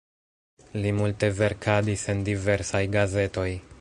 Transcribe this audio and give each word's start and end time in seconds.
Li 0.85 0.93
multe 0.99 1.29
verkadis 1.41 2.07
en 2.15 2.25
diversaj 2.31 2.83
gazetoj. 2.97 3.51